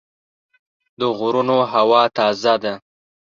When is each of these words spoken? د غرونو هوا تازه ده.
د 0.99 1.01
غرونو 1.17 1.57
هوا 1.73 2.03
تازه 2.17 2.53
ده. 2.63 2.73